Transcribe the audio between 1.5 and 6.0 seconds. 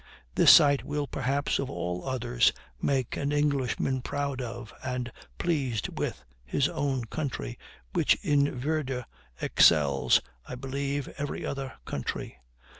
of all others, make an Englishman proud of, and pleased